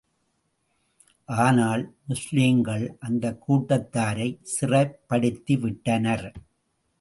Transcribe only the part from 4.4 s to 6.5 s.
சிறைப்படுத்தி விட்டனர்.